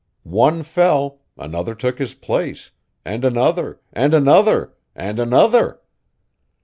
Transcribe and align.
One 0.23 0.63
fell; 0.63 1.19
another 1.37 1.75
took 1.75 1.99
his 1.99 2.15
place; 2.15 2.71
and 3.05 3.23
another, 3.23 3.79
and 3.93 4.15
another, 4.15 4.73
and 4.95 5.19
another. 5.19 5.79